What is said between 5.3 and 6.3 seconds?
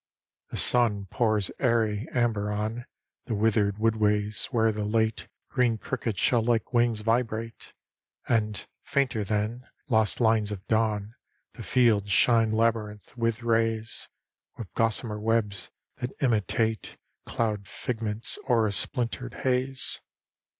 Green crickets'